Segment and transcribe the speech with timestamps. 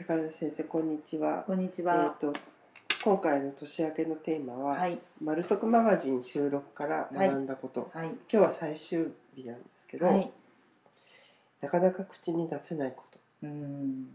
[0.00, 1.44] 宝田先生こんにちは。
[1.46, 2.16] こんにちえっ、は。
[2.18, 2.32] と
[3.04, 4.98] 今回の年明けのテーマは、はい。
[5.22, 7.90] マルトクマガジン収録から学んだこと。
[7.92, 8.06] はい。
[8.06, 10.30] 今日は最終日なんですけど、はい。
[11.60, 14.06] なかなか口に出せないことうーん。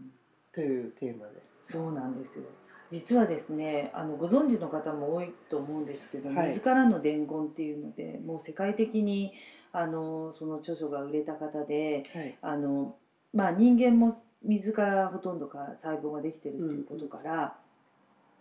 [0.52, 1.34] というテーマで。
[1.62, 2.46] そうなんですよ。
[2.90, 9.32] 実はですね、あのご存知の方も多いと思うんですけど、はい水からの伝言っていうので、もう世界的に
[9.72, 12.34] あのその著書が売れた方で、はい。
[12.42, 12.96] あの
[13.32, 17.56] まあ人間も水からほとんどから細胞ができてるっていうことから、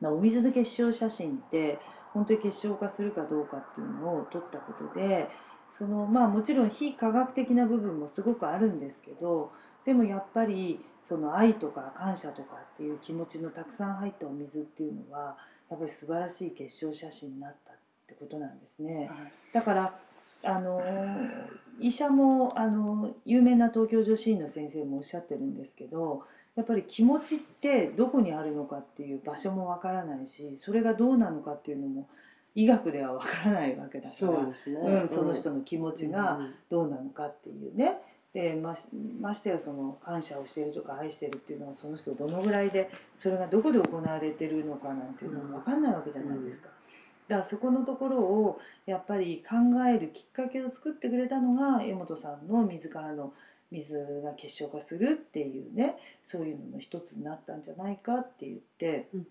[0.01, 1.79] まあお水の結晶写真って
[2.13, 5.27] 本当に結晶化するかどうかっていうのを撮ったことで
[5.69, 9.51] そのまあもちろん非科学的な部分もすごくあるんですけど
[9.85, 15.37] でもやっぱりその愛とか感謝とかっていう気持ちのたくさん入ったお水っていうのは
[15.69, 17.75] やっぱり素晴らしい結晶写真になったっ
[18.07, 19.09] てことなんですね。
[19.53, 19.93] だから
[20.43, 20.81] あの
[21.79, 26.23] 医者もあの有名な東京女子医の先生もおっしゃってるんですけど
[26.55, 32.07] やっぱり気持ちってどこにあるのかっていう場所もわからないしそれがどうなのかっていうのも
[32.55, 34.79] 医学ではわからないわけだからそうですね。
[34.79, 37.97] うん、その人の気持ちがうんどうなのかっていうね
[38.33, 38.87] でまし
[39.19, 46.69] ましてやその感謝をしているとか愛してるっていうのはその人どのぐらいでそれがどこで行われてるのかなんていうのも分かんないわけじゃないですか。
[47.27, 49.55] だからそこのところをやっぱり考
[49.87, 53.33] えるきっかけを作ってくれたのが江本さんの自らの
[53.71, 59.27] 水が結晶化するっていうねそういうのの一つになったんじゃないかって言って、うん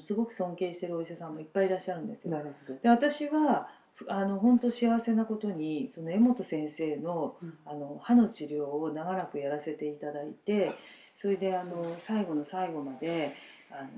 [0.00, 2.32] すごく尊敬してるお医者さんもいっぱいいらっしゃるんですよ。
[2.32, 2.78] なるほど。
[2.80, 10.72] で私はふあの本当幸せなことにその江本先生のうんあの歯の治療を長らくやらせていただいて
[11.14, 13.36] それであの最後の最後まで
[13.70, 13.88] あの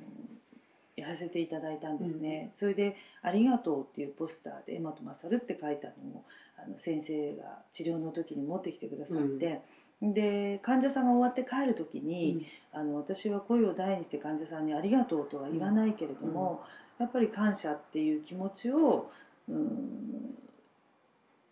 [0.98, 6.24] やらせていただいたんですね、それで「ありがとう」っていうポスターで「江本勝」って書いたのを
[6.56, 9.62] あの先生が治療の時に持ってきてくださって、
[10.02, 16.62] で患者さんが終わって帰る時に、あの私は声を大にして患者さんに「ありがとう」とは言わないけれども、
[16.98, 19.11] やっぱり感謝っていう気持ちを、
[19.48, 20.36] うん、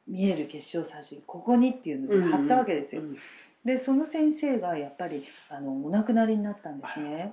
[0.07, 3.03] 見える結晶写真ここにっていうので貼ったわけですよ。
[3.03, 3.17] うん。
[3.65, 7.33] でその先生がやっぱりあのお亡くなりになったんですね。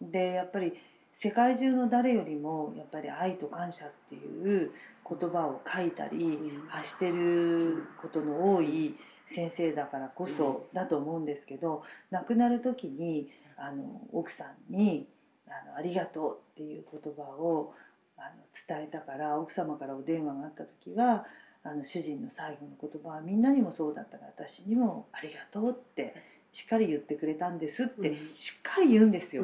[0.00, 0.72] でやっぱり
[1.20, 4.70] 世界中の誰よりもやっぱり愛と感謝っていう
[5.04, 6.68] 言葉を書いたり、うん。
[6.68, 8.94] 発してることの多い
[9.26, 15.08] 先生だからこそだと思うんですけど、亡くなる時にあの奥さんに
[15.48, 17.74] あの「ありがとう」っていう言葉を
[18.16, 18.30] あの
[18.68, 21.26] 伝えたから奥様からお電話があった時は
[21.64, 26.14] あの主人の最後の言葉はみんなにもそうだったが私にも「ありがとう」って
[26.52, 28.16] しっかり言ってくれたんですってうん。
[28.36, 29.42] しっかり言うんですよ。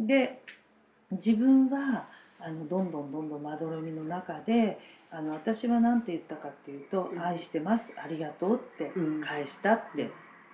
[0.00, 0.42] で
[1.12, 2.08] 自分は
[2.40, 4.78] あのどんどんどんどんまどろみの中で
[5.10, 7.22] あの私は何て言ったかっていうと「うん。
[7.22, 9.20] 愛してますありがとう」ってうん。
[9.20, 10.10] 返したって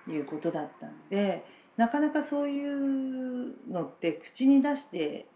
[0.07, 1.43] いうことだったんで
[1.77, 5.27] なかなかそういうのって口に出して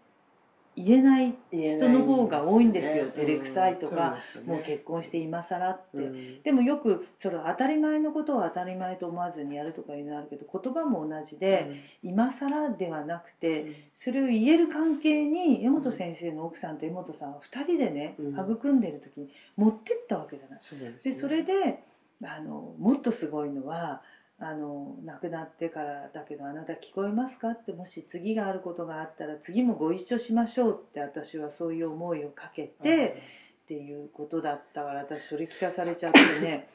[0.76, 5.98] 言えない人の方が多いんですよ照れくさいとか、もう結婚して今更って。
[5.98, 6.42] うん。
[6.42, 11.70] でもよくそれ当たり前のことを当たり前と思わずにやるとかいうのあるけど言葉も同じで、
[12.02, 18.34] 今更ではなくてそれを言える関係に江本先生の奥さんと江本さんは2人でね、うん。
[18.34, 20.58] 育んでる時に持ってったわけじゃない。
[20.60, 21.82] そうですねでそれで
[22.22, 24.02] あのもっとすごいのは
[24.44, 27.50] あの亡くなってからだけどあなた聞こえますか？
[27.50, 33.22] ってもし次があることがあったら次もご一緒しましょうって私はそういう思いをかけて。
[33.64, 36.68] っていうことだったから私それ聞かされちゃってね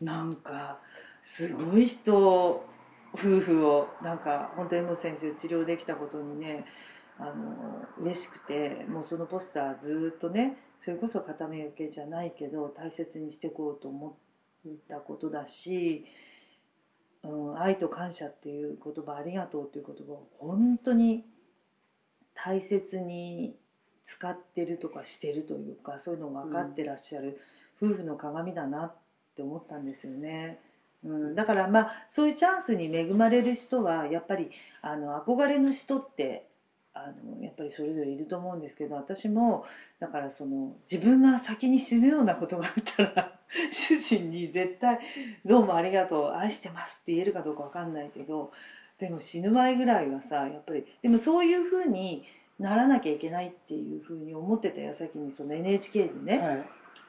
[0.00, 0.80] なんか
[1.22, 2.66] すごい人
[3.14, 6.64] 夫婦をなんか本当にもう先生治療できたことにね
[7.16, 14.18] あの嬉しくてもうそのポスターずっとねそれこそ片目受けじゃないけど大切にしていこうと思
[14.66, 16.04] ったことだし、
[17.24, 21.24] うん、愛と感謝っていう言葉ありがとうっていう言葉を本当に
[22.34, 23.54] 大切に
[24.04, 27.40] 使ってるとかしてるというかそういうのを分かってらっしゃる
[27.80, 28.94] 夫婦の鏡だなっ
[29.36, 30.58] て思ったんですよね。
[31.04, 34.50] うん、だからまあそういうチャンスに恵まれる人はやっぱり
[34.82, 36.46] あの憧れの人って
[36.94, 39.64] あのやっぱりそれぞれいると思うんですけど私も
[39.98, 43.38] だからその自分が先に死ぬようなことがあったら
[43.72, 44.98] 主人に絶対
[45.44, 48.52] 「どうもありがとう愛してます」って言えるかどうか分かんないけど
[48.98, 52.24] でも死ぬ前ぐらいはさやっぱりでもそういうふうに
[52.58, 56.64] ならなきゃいけないっていうふうに思ってた矢先にその NHK にね、はい。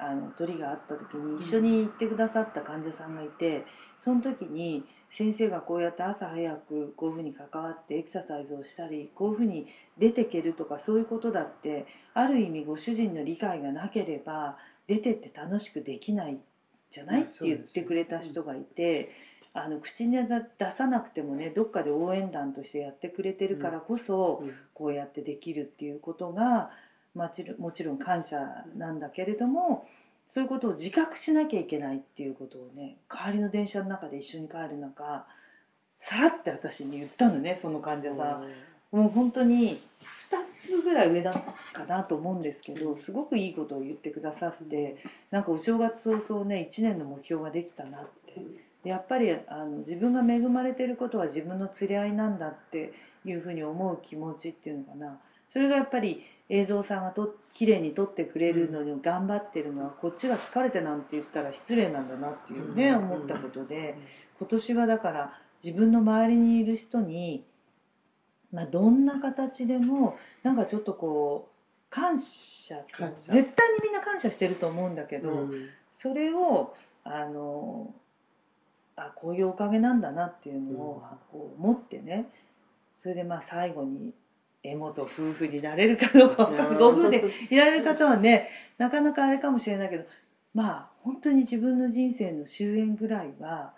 [0.09, 3.65] あの鳥があった時に一緒に行ってくださった患者さんがいて
[4.00, 9.67] その時に先生がこうやって朝早くこういうふうに関わってエクササイズをしたりこういうふうに
[9.97, 14.57] 出てけるとかそういうことだってある意味ご主人の理解がなければ
[14.88, 16.38] 出てって楽しくできない
[16.89, 17.21] じゃない？
[17.21, 19.09] まあって言ってくれた人がいて。
[19.55, 20.17] あの口に
[20.57, 24.53] 出さなくてもねどっかで応援団としてやってくれてるからこそ、うん。
[24.73, 26.71] こうやってできるっていうことが
[27.15, 29.88] まあちろもちろん感謝なんだけれども
[30.27, 35.25] そういうことを自覚しなきゃいけないっていうことをね帰りの電車の中で一緒に帰る中
[35.98, 38.48] さらって私に言ったのねその患者さん。
[38.92, 39.77] もう本当に2
[40.56, 41.33] つぐらい上だ
[41.74, 44.98] かなと思うんですけどすごくいいことを言ってくださって
[45.31, 48.63] なんかお正月早々ね1年の目標ができたなって。
[48.83, 52.92] やっぱりあの自分が恵まれてることは自分の釣り合いなんだって
[53.25, 55.18] いうふうに思う気持ちっていうのかな。
[55.48, 62.98] それがやっぱり映像さんがと綺麗に撮ってくれるのに頑張ってるのはこっちが疲れてなんて言ったら失礼なんだなっていうねうん。
[63.12, 63.95] 思ったことで
[64.40, 67.44] 今年はだから自分の周りにいる人に
[68.51, 71.54] まあどんな形でもなんかちょっとこう
[71.90, 73.31] 感謝感謝。
[73.34, 75.69] 絶対にみんな感謝してると思うんだけど、うん。
[75.92, 77.94] それをあの
[78.96, 82.30] あこういうおかげなんだなっていうのを、こう持ってね
[82.94, 84.13] それでまあ最後に
[84.63, 90.06] え元夫婦になれるかどうかかご夫婦でいられる方はねなかなかあれかもしれないけど
[90.54, 93.74] まあ本当に自分の人生の終焉ぐらいは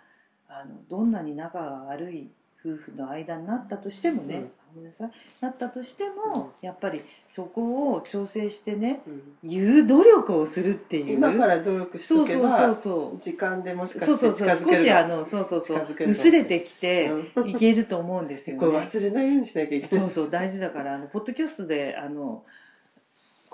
[0.48, 2.30] あのどんなに仲が悪い
[2.64, 5.10] 夫婦の間になったとしてもね、ごめんなさい。
[5.40, 9.22] なったとしても、やっぱりそこを調整してねうん。
[9.44, 11.16] 言う努力をするっていう。
[11.16, 13.20] 今から努力しそうそうそうとけばそう。
[13.20, 14.48] 時間でもしかそうしてそうそう。
[14.48, 15.78] 少近づけるしあのそうそうそう。
[15.78, 17.50] 近づける薄れてきてうん。
[17.50, 18.78] いけると思うんですよこれね。
[18.78, 20.30] 忘れないようにしなきゃいけないそうそう。
[20.30, 22.44] 大事だからあのポッドキャストであの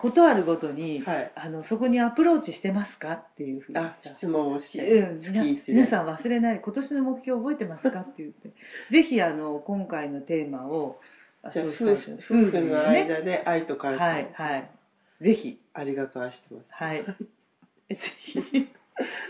[0.03, 1.33] ことあるごとに、はい。
[1.37, 5.75] あのそこにアプローチしてますかっていうふうに質問をして、うん、月みな一で。
[5.75, 8.51] 皆さん忘れない今年の目標覚えてますかって言って。
[8.91, 10.99] ぜひあの今回のテーマを
[11.45, 14.71] あじゃあ夫婦夫婦の間で愛と感謝を、はいはい。
[15.21, 15.61] ぜひ。
[15.73, 16.75] ありがとう愛してます。
[16.75, 17.05] はい。
[17.89, 18.69] ぜひ。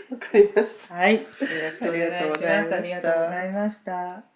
[0.09, 0.95] わかりました。
[0.95, 1.13] はい。
[1.13, 2.73] よろしくお願いします。
[2.73, 4.32] ありがとうございました